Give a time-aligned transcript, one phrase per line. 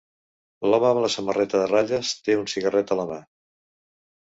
[0.69, 3.21] L"home amb la samarreta de ratlles té un cigarret a la mà.